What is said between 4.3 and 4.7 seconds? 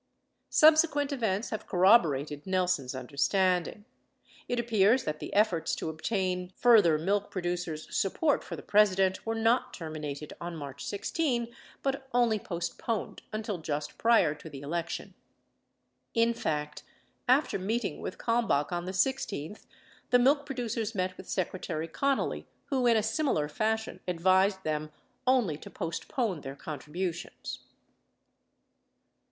it